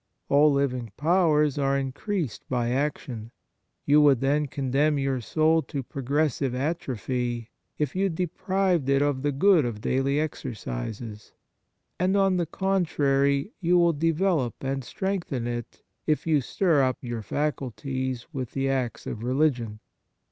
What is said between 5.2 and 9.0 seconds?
soul to progressive atrophy, if you deprived